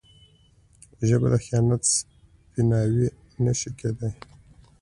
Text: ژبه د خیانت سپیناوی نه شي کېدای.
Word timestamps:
ژبه 1.07 1.27
د 1.33 1.35
خیانت 1.45 1.81
سپیناوی 1.93 3.07
نه 3.45 3.53
شي 3.59 3.69
کېدای. 3.79 4.11